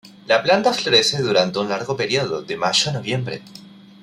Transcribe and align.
La 0.25 0.41
planta 0.41 0.73
florece 0.73 1.21
durante 1.21 1.59
un 1.59 1.69
largo 1.69 1.95
período, 1.95 2.41
de 2.41 2.57
mayo 2.57 2.89
a 2.89 2.93
noviembre. 2.95 3.43